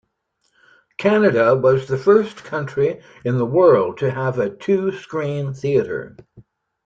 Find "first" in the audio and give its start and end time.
1.95-2.43